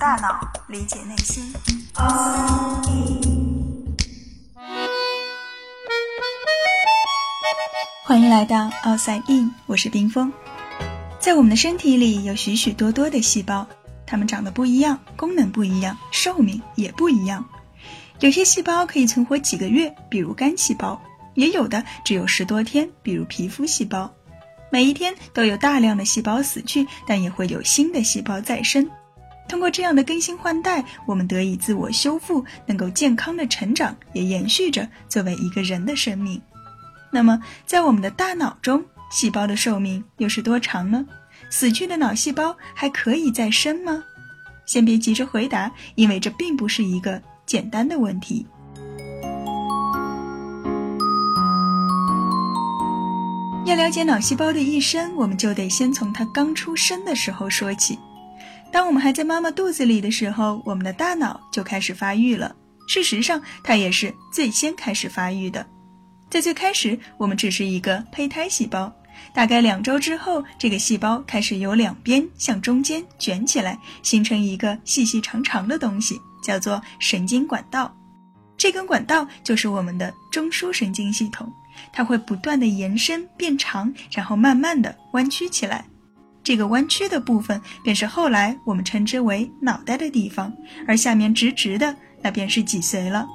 [0.00, 1.52] 大脑，理解内心。
[8.02, 10.32] 欢迎来到 Outside In，我是冰峰。
[11.18, 13.66] 在我们的身体里有许许多多的细胞，
[14.06, 17.44] 它们长得不一样，功能不一样，寿命也不一样。
[18.20, 20.98] 有些细胞可以存活几个月，比如肝细胞；
[21.34, 24.10] 也有的只有十多天，比如皮肤细胞。
[24.70, 28.88] 每一天都有大量的细胞死去，但也会有新的细胞再生。
[29.50, 36.40] 通过这样的更新换代，我们得以自我修复，能够健康的成长，也延续着作为一个人的生命。
[37.10, 41.04] 那么，在我们的大脑中，细胞的寿命又是多长呢？
[41.50, 44.04] 死去的脑细胞还可以再生吗？
[44.66, 48.46] 先别急着回答，因为这并不是一个简单的问题。
[53.66, 57.98] 要了解脑细胞的一生，我们就得先从它刚出生的时候说起。
[58.72, 62.54] 当我们还在妈妈肚子里的时候，我们的大脑就开始发育了。
[62.86, 65.66] 事实上，它也是最先开始发育的。
[66.28, 68.92] 在最开始，我们只是一个胚胎细胞。
[69.34, 77.94] 大概两周之后，这个细胞开始由两边向中间卷起来，形成一个细细长长的东西，叫做神经管道。
[78.56, 81.52] 这根管道就是我们的中枢神经系统，
[81.92, 85.84] 它会不断的延伸变长，然后慢慢的弯曲起来。
[86.42, 90.52] 这个弯曲的部分便是后来我们称之为脑袋的地方，
[90.88, 93.26] 而下面直直的那便是脊髓了。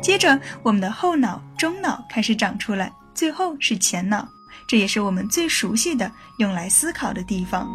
[0.00, 4.26] 接着，我们的后脑、中脑开始长出来，最后是前脑，
[4.66, 7.68] 这也是我们最熟悉的用来思考的地方。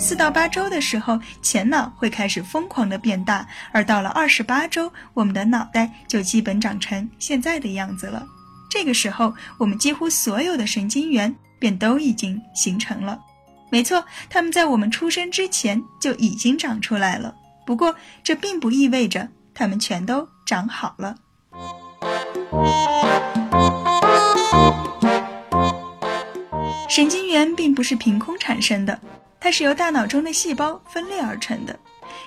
[0.00, 8.24] 四到八周的时候，前脑会开始疯狂的变大，而到了二十八周，我们的脑袋就基本长成现在的样子了。
[8.70, 13.18] 这个时候，我们几乎所有的神经元便都已经形成了。
[13.70, 17.34] 没错，它们在我们出生之前就已经长出来了。
[17.66, 20.28] 不过，这并不意味着它们全都。
[20.48, 21.14] 长好了。
[26.88, 28.98] 神经元并不是凭空产生的，
[29.38, 31.78] 它是由大脑中的细胞分裂而成的。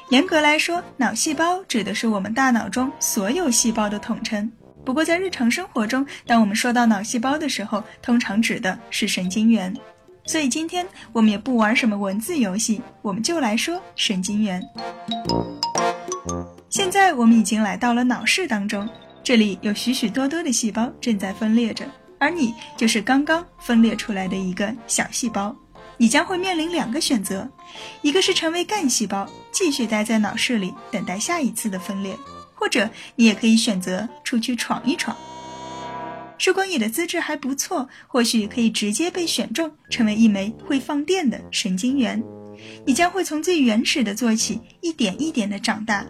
[0.09, 4.51] 严格来说，脑细胞指的是我们大脑中所有细胞的统称。
[4.83, 9.75] 不过，在日常生活中，当我们说到脑细胞的时候，通常指的是神经元。
[10.25, 14.61] 所以，今天我们也不玩什么文字游戏，我们就来说神经元。
[16.69, 18.87] 现在我们已经来到了脑室当中，
[19.23, 21.85] 这里有许许多多的细胞正在分裂着，
[22.19, 25.55] 而你就是刚刚分裂出来的一个小细胞。
[25.97, 27.47] 你将会面临两个选择，
[28.01, 32.17] 一个是成为干细胞，继续待在脑室里等待下一次的分裂，
[32.61, 35.17] 或者你也可以选择出去闯一闯。
[36.45, 42.23] 如果你的资质还不错，或许可以直接被选中，成为一枚会放电的神经元。
[42.85, 46.05] 你将会从最原始的做起，一点一点的长大。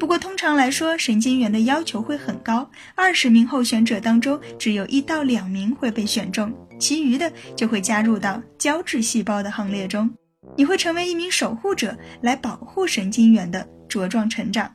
[0.00, 2.68] 不过，通常来说，神经元的要求会很高。
[2.94, 10.10] 二十名候选者当中，只有一到两名会被选中，其余的就会加入到胶质细胞的行列中。
[10.56, 14.74] 你会成为一名守护者，来保护神经元的茁壮成长。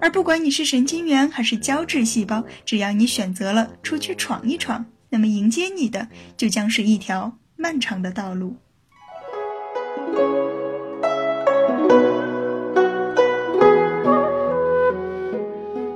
[0.00, 8.56] 而不管你是神经元还是胶质细胞，只要你选择了出去闯一闯，那么迎接你的就将是一条漫长的道路。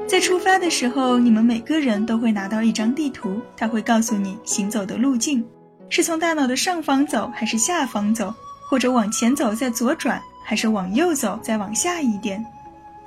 [0.08, 5.44] 在出发的时候，你们每个人都会拿到一张地图，它会告诉你行走的路径，
[5.90, 8.32] 是从大脑的上方走还是下方走，
[8.70, 12.42] 或者往前走再左转，还是往右走再往下一点。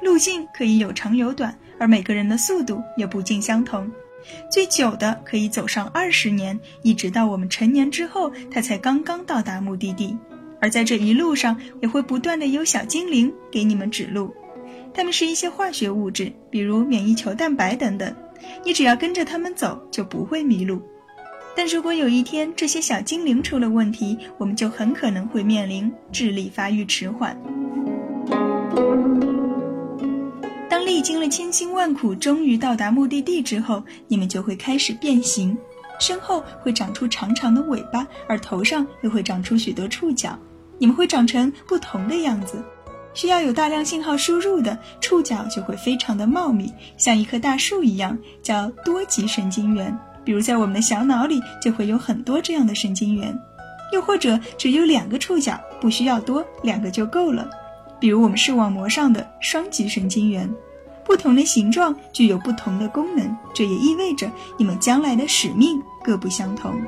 [0.02, 3.90] 路径可以有长有短，而每个人的速度也不尽相同。
[4.52, 10.18] 最久的可以走上二十年，一直到我们成年之后，它才刚刚到达目的地。
[10.62, 14.34] 而在这一路上，也会不断的有小精灵给你们指路。
[14.94, 18.14] 它们是一些化学物质，比如免疫球蛋白等等。
[18.66, 20.82] 你只要跟着它们走，就不会迷路。
[21.56, 27.38] 但如果有一天这些小精灵出了问题，我们就很可能会面临智力发育迟缓。
[30.90, 35.56] 历经了千辛万苦，终于到达目的地之后，你们就会开始变形，
[36.00, 40.36] 身后会长出长长的尾巴，而头上又会长出许多触角。
[40.80, 42.66] 你们会长成不同的样子。
[43.14, 49.96] 需要有大量信号输入的触角就会非常的茂密，像一棵大树一样，叫多级神经元。
[50.26, 53.40] 比如在我们的小脑里就会有很多这样的神经元，
[53.94, 57.48] 又或者只有两个触角，不需要多，两个就够了。
[58.00, 60.52] 比如我们视网膜上的双极神经元，
[61.10, 66.80] 不同的形状具有不同的功能，这也意味着你们将来的使命各不相同。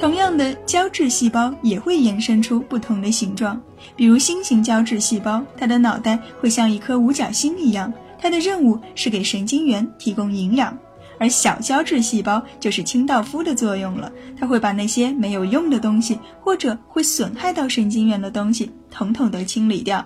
[0.00, 3.60] 同样的，胶质细胞也会延伸出不同的形状，
[3.94, 10.74] 比如星形胶质细胞，它的脑袋会像一颗五角星一样，它的任务是给神经元提供营养。
[11.18, 14.10] 而小胶质细胞就是清道夫的作用了，
[14.40, 20.02] 它会把那些没有用的东西或者会损害到神经元的东西统统都清理掉。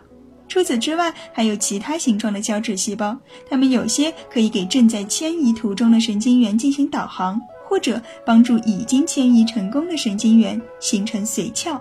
[0.48, 3.16] 除此之外，还有其他形状的胶质细胞，
[3.48, 11.78] 它们有些可以给正在迁移途中的神经元进行导航，或者帮助已经迁移成功的神经元形成髓鞘。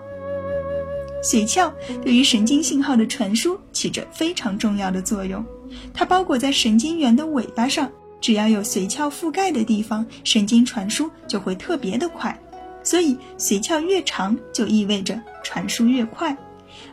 [1.22, 1.72] 髓鞘
[2.04, 5.44] 对于神经信号的传输起着非常重要的作用，
[5.92, 7.90] 它包裹在神经元的尾巴上。
[8.20, 12.36] 只要有髓鞘覆盖的地方，神经传输就会特别的快，
[12.82, 16.36] 所以髓鞘越长就意味着传输越快。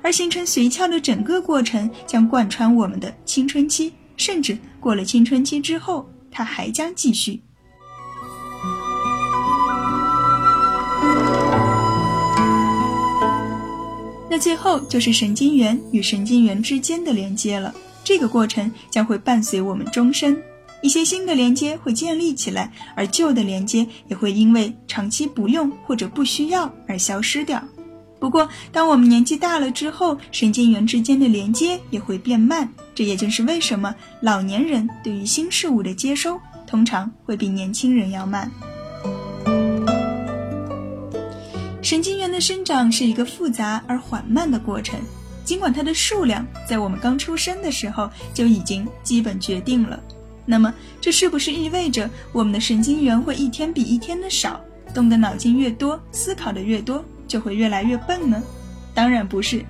[0.01, 7.42] 而形成髓鞘的整个过程将贯穿我们的青春期，甚至过了青春期之后，它还将继续。
[14.30, 17.74] 那最后就是神经元与神经元之间的连接了，
[18.04, 20.38] 这个过程将会伴随我们终身。
[20.81, 27.63] 一些新的连接会建立起来，而旧的连接也会因为长期不用或者不需要而消失掉。
[28.19, 32.67] 不过，当我们年纪大了之后，神经元之间的连接也会变慢。
[32.95, 38.50] 这也就是为什么老年人对于新事物的接收通常会比年轻人要慢。
[41.81, 45.00] 神经元的生长是一个复杂而缓慢的过程，
[45.44, 50.01] 尽管它的数量在我们刚出生的时候就已经基本决定了。
[50.47, 54.59] 那么，这是不是意味着我们的神经元会一天比一天的少？
[54.94, 58.42] 动的脑筋越多，思考的越多，就会越来越笨呢？
[58.94, 59.63] 当然不是。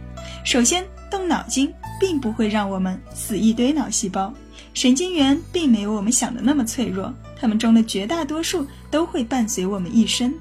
[0.43, 4.33] 首先，动脑筋并不会让我们死一堆脑细胞，
[4.73, 10.33] 神经元并没有我们想的那么脆弱，它们中的绝大多数都会伴随我们一生。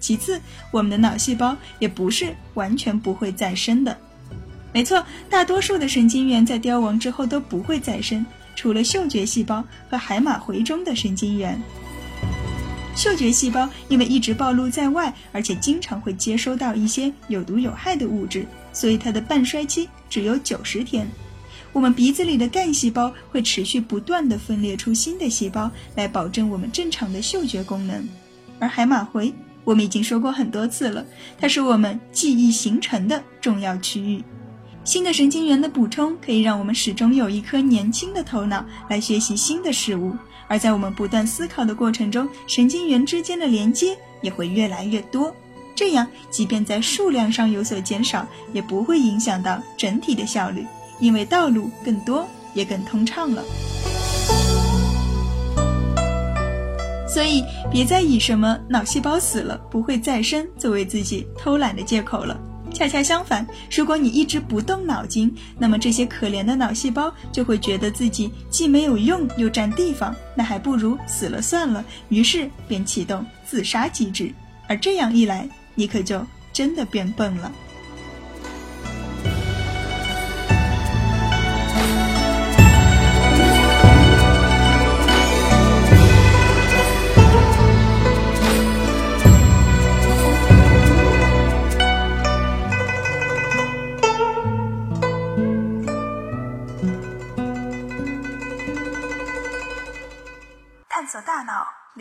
[0.00, 3.96] 其次，我们的脑细胞也不是完全不会再生的。
[4.72, 8.24] 没错，大多数的神经元在凋亡之后都不会再生。
[8.54, 11.60] 除了嗅觉细胞和海马回中的神经元，
[12.98, 21.08] 嗅觉细胞因为一直暴露在外，而且经常会接收到一些有毒有害的物质，所以它的半衰期只有九十天。
[21.72, 28.04] 我们鼻子里的干细胞会持续不断地分裂出新的细胞，来保证我们正常的嗅觉功能。
[28.58, 31.06] 而海马回，我们已经说过很多次了，
[31.38, 34.24] 它是我们记忆形成的重要区域。
[34.88, 45.30] 新的神经元的补充可以让我们始终有一颗年轻的头脑来学习新的事物，而在我们不断思考的过程中，神经元之间的连接也会越来越多。
[45.74, 50.66] 这样，即便在数量上有所减少，也不会影响到整体的效率，
[51.00, 53.44] 因为道路更多也更通畅了。
[57.06, 62.40] 所以，别再以什么脑细胞死了不会再生作为自己偷懒的借口了。
[62.72, 71.84] 恰恰相反，如果你一直不动脑筋，那么这些可怜的脑细胞就会觉得自己既没有用又占地方，那还不如死了算了。
[72.08, 74.32] 于是便启动自杀机制，
[74.68, 77.52] 而这样一来，你可就真的变笨了。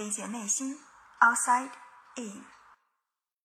[0.06, 0.78] 理解内心。
[1.20, 1.70] Outside
[2.16, 2.44] in。